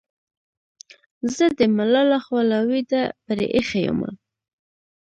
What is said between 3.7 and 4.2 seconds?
یمه.